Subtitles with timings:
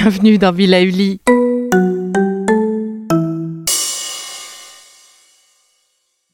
[0.00, 1.20] Bienvenue dans Villa Uli.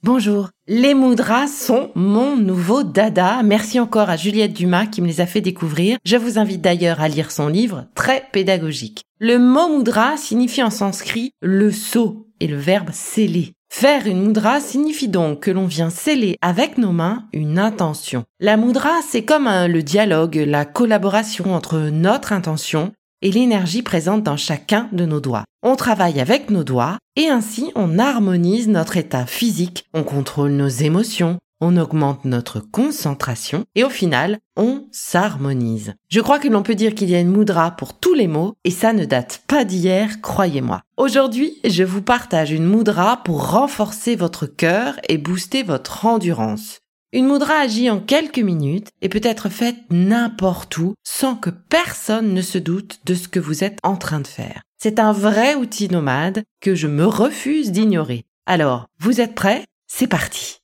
[0.03, 0.51] Bonjour.
[0.69, 3.43] Les moudras sont mon nouveau dada.
[3.43, 5.97] Merci encore à Juliette Dumas qui me les a fait découvrir.
[6.05, 9.05] Je vous invite d'ailleurs à lire son livre, très pédagogique.
[9.19, 13.55] Le mot moudra signifie en sanskrit le sceau et le verbe sceller.
[13.73, 18.25] Faire une moudra signifie donc que l'on vient sceller avec nos mains une intention.
[18.41, 22.93] La moudra, c'est comme le dialogue, la collaboration entre notre intention
[23.25, 25.45] et l'énergie présente dans chacun de nos doigts.
[25.65, 30.69] On travaille avec nos doigts et ainsi on harmonise notre état physique, on contrôle nos
[30.69, 35.95] émotions, on augmente notre concentration et au final, on s'harmonise.
[36.11, 38.55] Je crois que l'on peut dire qu'il y a une moudra pour tous les mots
[38.65, 40.83] et ça ne date pas d'hier, croyez-moi.
[40.99, 46.81] Aujourd'hui, je vous partage une moudra pour renforcer votre cœur et booster votre endurance.
[47.15, 52.35] Une moudra agit en quelques minutes et peut être faite n'importe où sans que personne
[52.35, 54.63] ne se doute de ce que vous êtes en train de faire.
[54.79, 58.25] C'est un vrai outil nomade que je me refuse d'ignorer.
[58.47, 59.63] Alors, vous êtes prêts?
[59.87, 60.59] C'est parti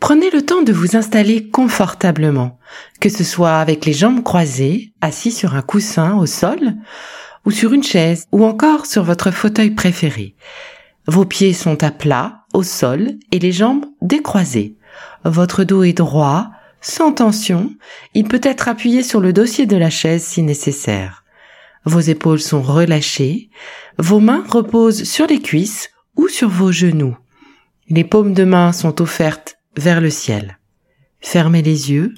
[0.00, 2.58] Prenez le temps de vous installer confortablement,
[3.00, 6.74] que ce soit avec les jambes croisées, assis sur un coussin au sol,
[7.46, 10.36] ou sur une chaise, ou encore sur votre fauteuil préféré.
[11.06, 14.76] Vos pieds sont à plat, au sol, et les jambes décroisées.
[15.24, 16.50] Votre dos est droit,
[16.80, 17.70] sans tension.
[18.14, 21.24] Il peut être appuyé sur le dossier de la chaise si nécessaire.
[21.84, 23.50] Vos épaules sont relâchées.
[23.98, 27.16] Vos mains reposent sur les cuisses ou sur vos genoux.
[27.88, 30.58] Les paumes de main sont offertes vers le ciel.
[31.20, 32.12] Fermez les yeux.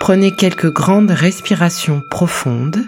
[0.00, 2.84] Prenez quelques grandes respirations profondes.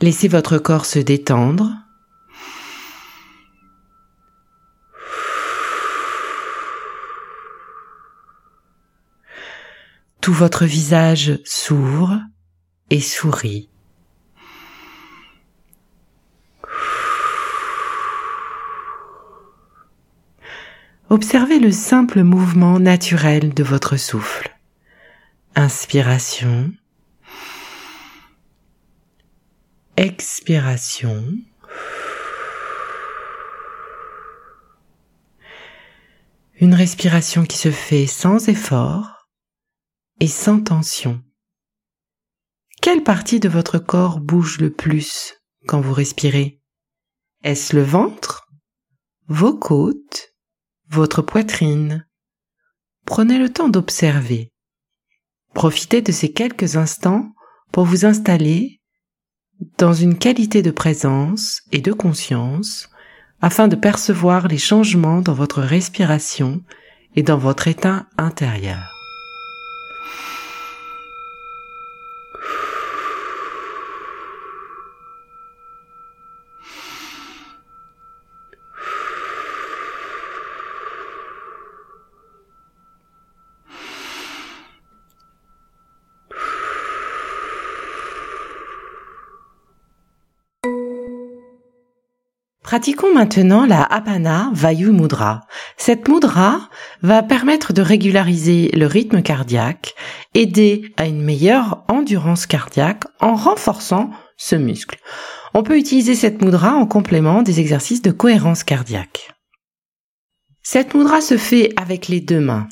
[0.00, 1.74] Laissez votre corps se détendre.
[10.20, 12.20] Tout votre visage s'ouvre
[12.90, 13.70] et sourit.
[21.10, 24.54] Observez le simple mouvement naturel de votre souffle.
[25.56, 26.70] Inspiration.
[29.98, 31.24] Expiration.
[36.60, 39.28] Une respiration qui se fait sans effort
[40.20, 41.20] et sans tension.
[42.80, 45.34] Quelle partie de votre corps bouge le plus
[45.66, 46.62] quand vous respirez?
[47.42, 48.46] Est-ce le ventre
[49.26, 50.32] Vos côtes
[50.88, 52.06] Votre poitrine?
[53.04, 54.52] Prenez le temps d'observer.
[55.54, 57.32] Profitez de ces quelques instants
[57.72, 58.77] pour vous installer
[59.78, 62.88] dans une qualité de présence et de conscience
[63.40, 66.60] afin de percevoir les changements dans votre respiration
[67.16, 68.94] et dans votre état intérieur.
[92.68, 95.46] Pratiquons maintenant la Apana Vayu Mudra.
[95.78, 96.68] Cette mudra
[97.00, 99.94] va permettre de régulariser le rythme cardiaque,
[100.34, 104.98] aider à une meilleure endurance cardiaque en renforçant ce muscle.
[105.54, 109.30] On peut utiliser cette mudra en complément des exercices de cohérence cardiaque.
[110.62, 112.68] Cette mudra se fait avec les deux mains.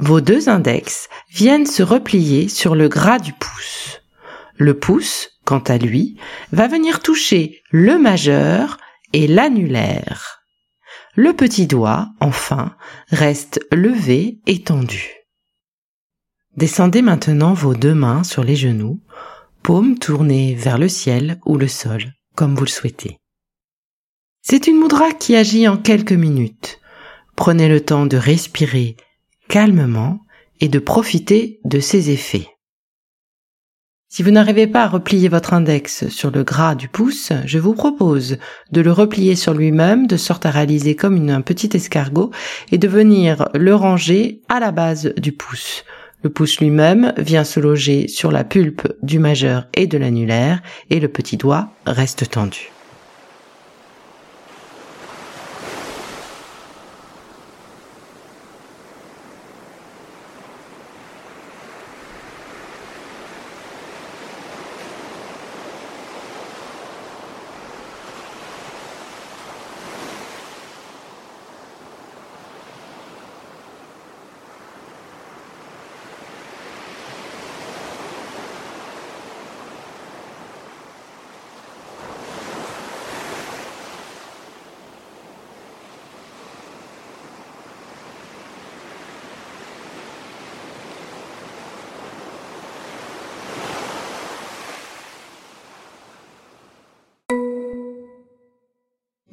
[0.00, 4.00] Vos deux index viennent se replier sur le gras du pouce.
[4.56, 6.18] Le pouce, quant à lui,
[6.50, 8.76] va venir toucher le majeur
[9.12, 10.42] et l'annulaire.
[11.14, 12.76] Le petit doigt, enfin,
[13.08, 15.14] reste levé et tendu.
[16.56, 19.00] Descendez maintenant vos deux mains sur les genoux,
[19.62, 23.18] paumes tournées vers le ciel ou le sol, comme vous le souhaitez.
[24.42, 26.80] C'est une moudra qui agit en quelques minutes.
[27.36, 28.96] Prenez le temps de respirer
[29.48, 30.20] calmement
[30.60, 32.48] et de profiter de ses effets.
[34.10, 37.74] Si vous n'arrivez pas à replier votre index sur le gras du pouce, je vous
[37.74, 38.38] propose
[38.72, 42.30] de le replier sur lui-même de sorte à réaliser comme un petit escargot
[42.72, 45.84] et de venir le ranger à la base du pouce.
[46.22, 51.00] Le pouce lui-même vient se loger sur la pulpe du majeur et de l'annulaire et
[51.00, 52.70] le petit doigt reste tendu.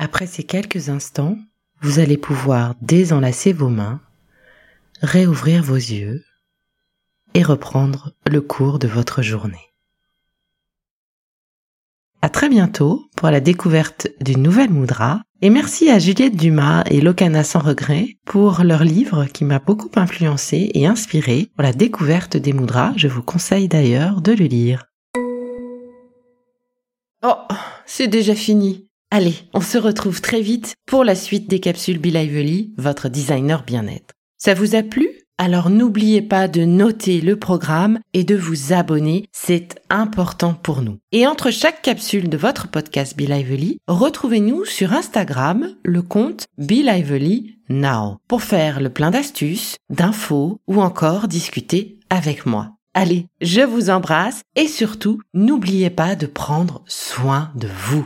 [0.05, 1.35] Après ces quelques instants,
[1.81, 4.01] vous allez pouvoir désenlacer vos mains,
[5.01, 6.23] réouvrir vos yeux
[7.33, 9.73] et reprendre le cours de votre journée.
[12.21, 17.01] À très bientôt pour la découverte d'une nouvelle moudra et merci à Juliette Dumas et
[17.01, 22.37] Locana sans regret pour leur livre qui m'a beaucoup influencé et inspiré pour la découverte
[22.37, 22.93] des moudras.
[22.95, 24.85] Je vous conseille d'ailleurs de le lire.
[27.23, 27.37] Oh,
[27.87, 28.84] c'est déjà fini.
[29.17, 33.63] Allez, on se retrouve très vite pour la suite des capsules Be Lively, votre designer
[33.63, 34.13] bien-être.
[34.37, 35.07] Ça vous a plu?
[35.37, 40.97] Alors n'oubliez pas de noter le programme et de vous abonner, c'est important pour nous.
[41.13, 46.83] Et entre chaque capsule de votre podcast Be Lively, retrouvez-nous sur Instagram le compte Be
[46.83, 52.71] Lively Now pour faire le plein d'astuces, d'infos ou encore discuter avec moi.
[52.93, 58.05] Allez, je vous embrasse et surtout, n'oubliez pas de prendre soin de vous.